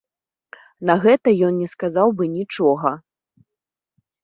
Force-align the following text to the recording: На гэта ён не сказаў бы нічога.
На 0.89 0.95
гэта 1.03 1.33
ён 1.49 1.53
не 1.61 1.69
сказаў 1.75 2.15
бы 2.23 2.33
нічога. 2.41 2.89